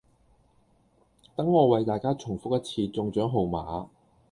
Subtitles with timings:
[1.35, 3.89] 等我為大家重覆一次中獎號碼